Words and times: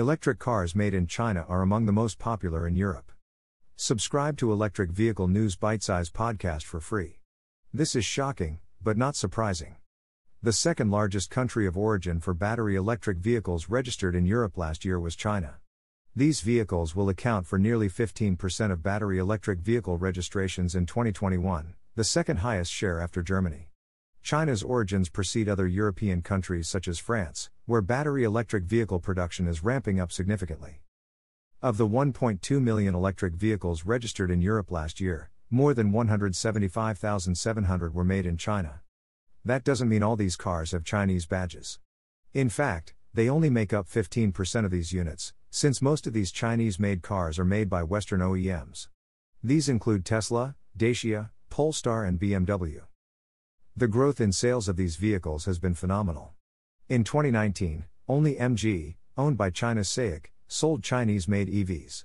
Electric 0.00 0.38
cars 0.38 0.74
made 0.74 0.94
in 0.94 1.06
China 1.06 1.44
are 1.46 1.60
among 1.60 1.84
the 1.84 1.92
most 1.92 2.18
popular 2.18 2.66
in 2.66 2.74
Europe. 2.74 3.12
Subscribe 3.76 4.38
to 4.38 4.50
Electric 4.50 4.92
Vehicle 4.92 5.28
News 5.28 5.56
Bite 5.56 5.82
Size 5.82 6.08
Podcast 6.08 6.62
for 6.62 6.80
free. 6.80 7.18
This 7.70 7.94
is 7.94 8.02
shocking, 8.02 8.60
but 8.82 8.96
not 8.96 9.14
surprising. 9.14 9.76
The 10.42 10.54
second 10.54 10.90
largest 10.90 11.28
country 11.28 11.66
of 11.66 11.76
origin 11.76 12.18
for 12.18 12.32
battery 12.32 12.76
electric 12.76 13.18
vehicles 13.18 13.68
registered 13.68 14.14
in 14.14 14.24
Europe 14.24 14.56
last 14.56 14.86
year 14.86 14.98
was 14.98 15.14
China. 15.14 15.56
These 16.16 16.40
vehicles 16.40 16.96
will 16.96 17.10
account 17.10 17.46
for 17.46 17.58
nearly 17.58 17.90
15% 17.90 18.72
of 18.72 18.82
battery 18.82 19.18
electric 19.18 19.58
vehicle 19.58 19.98
registrations 19.98 20.74
in 20.74 20.86
2021, 20.86 21.74
the 21.94 22.04
second 22.04 22.38
highest 22.38 22.72
share 22.72 23.02
after 23.02 23.20
Germany. 23.20 23.68
China's 24.22 24.62
origins 24.62 25.10
precede 25.10 25.48
other 25.48 25.66
European 25.66 26.22
countries 26.22 26.68
such 26.68 26.88
as 26.88 26.98
France, 26.98 27.50
where 27.70 27.80
battery 27.80 28.24
electric 28.24 28.64
vehicle 28.64 28.98
production 28.98 29.46
is 29.46 29.62
ramping 29.62 30.00
up 30.00 30.10
significantly. 30.10 30.80
Of 31.62 31.76
the 31.76 31.86
1.2 31.86 32.60
million 32.60 32.96
electric 32.96 33.34
vehicles 33.34 33.84
registered 33.84 34.28
in 34.28 34.42
Europe 34.42 34.72
last 34.72 35.00
year, 35.00 35.30
more 35.50 35.72
than 35.72 35.92
175,700 35.92 37.94
were 37.94 38.02
made 38.02 38.26
in 38.26 38.36
China. 38.36 38.80
That 39.44 39.62
doesn't 39.62 39.88
mean 39.88 40.02
all 40.02 40.16
these 40.16 40.34
cars 40.34 40.72
have 40.72 40.82
Chinese 40.82 41.26
badges. 41.26 41.78
In 42.34 42.48
fact, 42.48 42.94
they 43.14 43.28
only 43.28 43.50
make 43.50 43.72
up 43.72 43.86
15% 43.86 44.64
of 44.64 44.72
these 44.72 44.92
units, 44.92 45.32
since 45.50 45.80
most 45.80 46.08
of 46.08 46.12
these 46.12 46.32
Chinese 46.32 46.80
made 46.80 47.02
cars 47.02 47.38
are 47.38 47.44
made 47.44 47.70
by 47.70 47.84
Western 47.84 48.20
OEMs. 48.20 48.88
These 49.44 49.68
include 49.68 50.04
Tesla, 50.04 50.56
Dacia, 50.76 51.30
Polestar, 51.50 52.04
and 52.04 52.18
BMW. 52.18 52.80
The 53.76 53.86
growth 53.86 54.20
in 54.20 54.32
sales 54.32 54.68
of 54.68 54.74
these 54.74 54.96
vehicles 54.96 55.44
has 55.44 55.60
been 55.60 55.74
phenomenal. 55.74 56.34
In 56.90 57.04
2019, 57.04 57.84
only 58.08 58.34
MG, 58.34 58.96
owned 59.16 59.38
by 59.38 59.50
China's 59.50 59.88
SAIC, 59.88 60.24
sold 60.48 60.82
Chinese 60.82 61.28
made 61.28 61.46
EVs. 61.46 62.02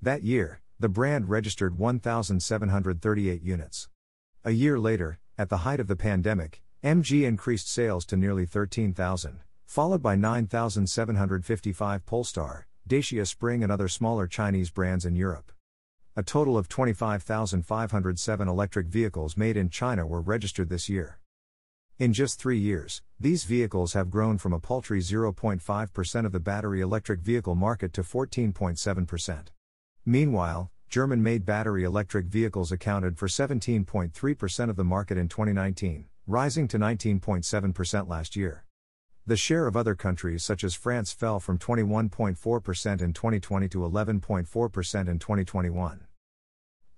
That 0.00 0.22
year, 0.22 0.62
the 0.80 0.88
brand 0.88 1.28
registered 1.28 1.76
1,738 1.76 3.42
units. 3.42 3.90
A 4.42 4.52
year 4.52 4.78
later, 4.78 5.18
at 5.36 5.50
the 5.50 5.58
height 5.58 5.80
of 5.80 5.86
the 5.86 5.96
pandemic, 5.96 6.62
MG 6.82 7.24
increased 7.24 7.68
sales 7.68 8.06
to 8.06 8.16
nearly 8.16 8.46
13,000, 8.46 9.40
followed 9.66 10.02
by 10.02 10.16
9,755 10.16 12.06
Polestar, 12.06 12.66
Dacia 12.86 13.26
Spring, 13.26 13.62
and 13.62 13.70
other 13.70 13.86
smaller 13.86 14.26
Chinese 14.26 14.70
brands 14.70 15.04
in 15.04 15.14
Europe. 15.14 15.52
A 16.16 16.22
total 16.22 16.56
of 16.56 16.70
25,507 16.70 18.48
electric 18.48 18.86
vehicles 18.86 19.36
made 19.36 19.58
in 19.58 19.68
China 19.68 20.06
were 20.06 20.22
registered 20.22 20.70
this 20.70 20.88
year. 20.88 21.18
In 22.02 22.12
just 22.12 22.40
three 22.40 22.58
years, 22.58 23.00
these 23.20 23.44
vehicles 23.44 23.92
have 23.92 24.10
grown 24.10 24.36
from 24.36 24.52
a 24.52 24.58
paltry 24.58 24.98
0.5% 24.98 26.26
of 26.26 26.32
the 26.32 26.40
battery 26.40 26.80
electric 26.80 27.20
vehicle 27.20 27.54
market 27.54 27.92
to 27.92 28.02
14.7%. 28.02 29.46
Meanwhile, 30.04 30.72
German 30.88 31.22
made 31.22 31.44
battery 31.44 31.84
electric 31.84 32.26
vehicles 32.26 32.72
accounted 32.72 33.18
for 33.18 33.28
17.3% 33.28 34.68
of 34.68 34.74
the 34.74 34.82
market 34.82 35.16
in 35.16 35.28
2019, 35.28 36.06
rising 36.26 36.66
to 36.66 36.76
19.7% 36.76 38.08
last 38.08 38.34
year. 38.34 38.64
The 39.24 39.36
share 39.36 39.68
of 39.68 39.76
other 39.76 39.94
countries 39.94 40.42
such 40.42 40.64
as 40.64 40.74
France 40.74 41.12
fell 41.12 41.38
from 41.38 41.56
21.4% 41.56 43.00
in 43.00 43.12
2020 43.12 43.68
to 43.68 43.78
11.4% 43.78 45.08
in 45.08 45.18
2021. 45.20 46.06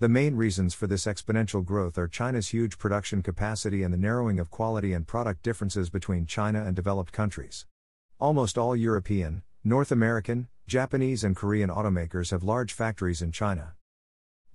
The 0.04 0.08
main 0.10 0.36
reasons 0.36 0.74
for 0.74 0.86
this 0.86 1.06
exponential 1.06 1.64
growth 1.64 1.96
are 1.96 2.06
China's 2.06 2.48
huge 2.48 2.76
production 2.76 3.22
capacity 3.22 3.82
and 3.82 3.90
the 3.90 3.96
narrowing 3.96 4.38
of 4.38 4.50
quality 4.50 4.92
and 4.92 5.06
product 5.06 5.42
differences 5.42 5.88
between 5.88 6.26
China 6.26 6.62
and 6.62 6.76
developed 6.76 7.10
countries. 7.10 7.64
Almost 8.18 8.58
all 8.58 8.76
European, 8.76 9.44
North 9.64 9.90
American, 9.90 10.48
Japanese, 10.66 11.24
and 11.24 11.34
Korean 11.34 11.70
automakers 11.70 12.32
have 12.32 12.42
large 12.42 12.74
factories 12.74 13.22
in 13.22 13.32
China. 13.32 13.76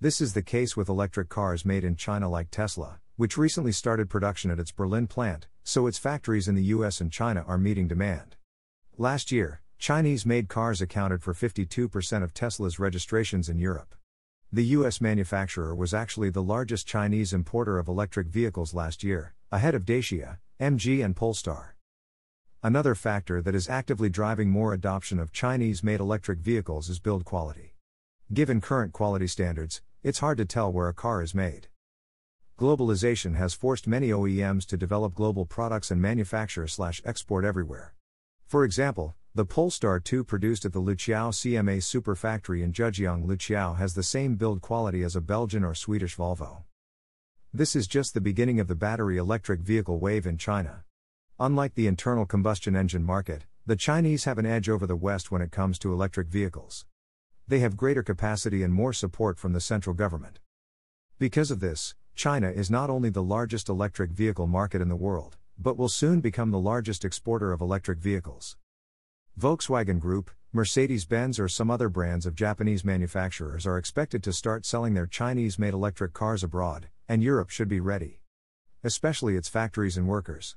This 0.00 0.20
is 0.20 0.34
the 0.34 0.42
case 0.42 0.76
with 0.76 0.88
electric 0.88 1.28
cars 1.28 1.64
made 1.64 1.82
in 1.82 1.96
China 1.96 2.28
like 2.28 2.52
Tesla, 2.52 3.00
which 3.16 3.36
recently 3.36 3.72
started 3.72 4.08
production 4.08 4.52
at 4.52 4.60
its 4.60 4.70
Berlin 4.70 5.08
plant, 5.08 5.48
so 5.64 5.88
its 5.88 5.98
factories 5.98 6.46
in 6.46 6.54
the 6.54 6.70
US 6.76 7.00
and 7.00 7.10
China 7.10 7.44
are 7.48 7.58
meeting 7.58 7.88
demand. 7.88 8.36
Last 8.96 9.32
year, 9.32 9.62
Chinese 9.80 10.24
made 10.24 10.48
cars 10.48 10.80
accounted 10.80 11.24
for 11.24 11.34
52% 11.34 12.22
of 12.22 12.34
Tesla's 12.34 12.78
registrations 12.78 13.48
in 13.48 13.58
Europe. 13.58 13.96
The 14.52 14.64
US 14.64 15.00
manufacturer 15.00 15.76
was 15.76 15.94
actually 15.94 16.30
the 16.30 16.42
largest 16.42 16.84
Chinese 16.84 17.32
importer 17.32 17.78
of 17.78 17.86
electric 17.86 18.26
vehicles 18.26 18.74
last 18.74 19.04
year, 19.04 19.32
ahead 19.52 19.76
of 19.76 19.84
Dacia, 19.84 20.40
MG, 20.60 21.04
and 21.04 21.14
Polestar. 21.14 21.76
Another 22.60 22.96
factor 22.96 23.40
that 23.40 23.54
is 23.54 23.68
actively 23.68 24.08
driving 24.10 24.50
more 24.50 24.74
adoption 24.74 25.20
of 25.20 25.30
Chinese 25.30 25.84
made 25.84 26.00
electric 26.00 26.40
vehicles 26.40 26.88
is 26.88 26.98
build 26.98 27.24
quality. 27.24 27.76
Given 28.32 28.60
current 28.60 28.92
quality 28.92 29.28
standards, 29.28 29.82
it's 30.02 30.18
hard 30.18 30.38
to 30.38 30.44
tell 30.44 30.72
where 30.72 30.88
a 30.88 30.94
car 30.94 31.22
is 31.22 31.32
made. 31.32 31.68
Globalization 32.58 33.36
has 33.36 33.54
forced 33.54 33.86
many 33.86 34.08
OEMs 34.08 34.66
to 34.66 34.76
develop 34.76 35.14
global 35.14 35.46
products 35.46 35.92
and 35.92 36.02
manufacture 36.02 36.66
slash 36.66 37.00
export 37.04 37.44
everywhere. 37.44 37.94
For 38.48 38.64
example, 38.64 39.14
the 39.32 39.44
Polestar 39.44 40.00
2 40.00 40.24
produced 40.24 40.64
at 40.64 40.72
the 40.72 40.82
Luqiao 40.82 41.30
CMA 41.30 41.80
Super 41.80 42.16
Factory 42.16 42.64
in 42.64 42.72
Zhejiang 42.72 43.24
Luqiao 43.24 43.76
has 43.76 43.94
the 43.94 44.02
same 44.02 44.34
build 44.34 44.60
quality 44.60 45.04
as 45.04 45.14
a 45.14 45.20
Belgian 45.20 45.62
or 45.62 45.72
Swedish 45.72 46.16
Volvo. 46.16 46.64
This 47.54 47.76
is 47.76 47.86
just 47.86 48.12
the 48.12 48.20
beginning 48.20 48.58
of 48.58 48.66
the 48.66 48.74
battery 48.74 49.18
electric 49.18 49.60
vehicle 49.60 50.00
wave 50.00 50.26
in 50.26 50.36
China. 50.36 50.82
Unlike 51.38 51.76
the 51.76 51.86
internal 51.86 52.26
combustion 52.26 52.74
engine 52.74 53.04
market, 53.04 53.44
the 53.64 53.76
Chinese 53.76 54.24
have 54.24 54.38
an 54.38 54.46
edge 54.46 54.68
over 54.68 54.84
the 54.84 54.96
West 54.96 55.30
when 55.30 55.42
it 55.42 55.52
comes 55.52 55.78
to 55.78 55.92
electric 55.92 56.26
vehicles. 56.26 56.84
They 57.46 57.60
have 57.60 57.76
greater 57.76 58.02
capacity 58.02 58.64
and 58.64 58.74
more 58.74 58.92
support 58.92 59.38
from 59.38 59.52
the 59.52 59.60
central 59.60 59.94
government. 59.94 60.40
Because 61.20 61.52
of 61.52 61.60
this, 61.60 61.94
China 62.16 62.50
is 62.50 62.68
not 62.68 62.90
only 62.90 63.10
the 63.10 63.22
largest 63.22 63.68
electric 63.68 64.10
vehicle 64.10 64.48
market 64.48 64.82
in 64.82 64.88
the 64.88 64.96
world, 64.96 65.36
but 65.56 65.76
will 65.76 65.88
soon 65.88 66.20
become 66.20 66.50
the 66.50 66.58
largest 66.58 67.04
exporter 67.04 67.52
of 67.52 67.60
electric 67.60 68.00
vehicles. 68.00 68.56
Volkswagen 69.40 69.98
Group, 69.98 70.30
Mercedes 70.52 71.06
Benz, 71.06 71.40
or 71.40 71.48
some 71.48 71.70
other 71.70 71.88
brands 71.88 72.26
of 72.26 72.34
Japanese 72.34 72.84
manufacturers 72.84 73.66
are 73.66 73.78
expected 73.78 74.22
to 74.22 74.34
start 74.34 74.66
selling 74.66 74.92
their 74.92 75.06
Chinese 75.06 75.58
made 75.58 75.72
electric 75.72 76.12
cars 76.12 76.44
abroad, 76.44 76.88
and 77.08 77.22
Europe 77.22 77.48
should 77.48 77.66
be 77.66 77.80
ready. 77.80 78.20
Especially 78.84 79.36
its 79.36 79.48
factories 79.48 79.96
and 79.96 80.06
workers. 80.06 80.56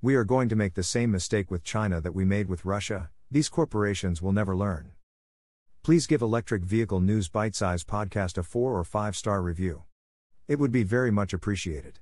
We 0.00 0.14
are 0.14 0.22
going 0.22 0.48
to 0.50 0.54
make 0.54 0.74
the 0.74 0.84
same 0.84 1.10
mistake 1.10 1.50
with 1.50 1.64
China 1.64 2.00
that 2.00 2.14
we 2.14 2.24
made 2.24 2.48
with 2.48 2.64
Russia, 2.64 3.10
these 3.28 3.48
corporations 3.48 4.22
will 4.22 4.32
never 4.32 4.54
learn. 4.54 4.92
Please 5.82 6.06
give 6.06 6.22
Electric 6.22 6.62
Vehicle 6.62 7.00
News 7.00 7.28
Bite 7.28 7.56
Size 7.56 7.82
Podcast 7.82 8.38
a 8.38 8.44
4 8.44 8.78
or 8.78 8.84
5 8.84 9.16
star 9.16 9.42
review. 9.42 9.82
It 10.46 10.60
would 10.60 10.70
be 10.70 10.84
very 10.84 11.10
much 11.10 11.32
appreciated. 11.32 11.98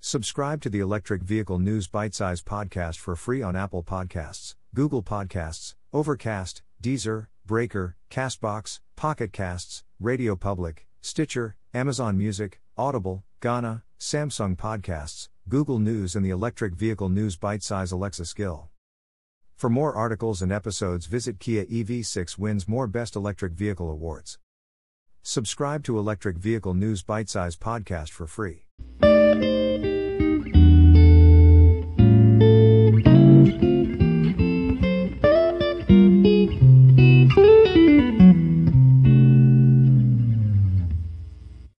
Subscribe 0.00 0.62
to 0.62 0.70
the 0.70 0.78
Electric 0.78 1.22
Vehicle 1.22 1.58
News 1.58 1.88
Bite 1.88 2.14
Size 2.14 2.40
Podcast 2.40 2.98
for 2.98 3.16
free 3.16 3.42
on 3.42 3.56
Apple 3.56 3.82
Podcasts, 3.82 4.54
Google 4.72 5.02
Podcasts, 5.02 5.74
Overcast, 5.92 6.62
Deezer, 6.80 7.26
Breaker, 7.44 7.96
Castbox, 8.08 8.78
Pocket 8.94 9.32
Casts, 9.32 9.82
Radio 9.98 10.36
Public, 10.36 10.86
Stitcher, 11.00 11.56
Amazon 11.74 12.16
Music, 12.16 12.60
Audible, 12.76 13.24
Gaana, 13.40 13.82
Samsung 13.98 14.56
Podcasts, 14.56 15.30
Google 15.48 15.80
News, 15.80 16.14
and 16.14 16.24
the 16.24 16.30
Electric 16.30 16.74
Vehicle 16.74 17.08
News 17.08 17.36
Bite 17.36 17.64
Size 17.64 17.90
Alexa 17.90 18.24
skill. 18.26 18.68
For 19.56 19.68
more 19.68 19.94
articles 19.94 20.40
and 20.42 20.52
episodes, 20.52 21.06
visit 21.06 21.40
Kia 21.40 21.64
EV6 21.64 22.38
wins 22.38 22.68
more 22.68 22.86
Best 22.86 23.16
Electric 23.16 23.54
Vehicle 23.54 23.90
Awards. 23.90 24.38
Subscribe 25.24 25.82
to 25.84 25.98
Electric 25.98 26.36
Vehicle 26.38 26.74
News 26.74 27.02
Bite 27.02 27.28
Size 27.28 27.56
Podcast 27.56 28.10
for 28.10 28.28
free. 28.28 28.66